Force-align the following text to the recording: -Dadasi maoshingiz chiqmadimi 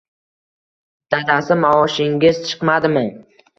-Dadasi 1.15 1.59
maoshingiz 1.67 2.43
chiqmadimi 2.49 3.07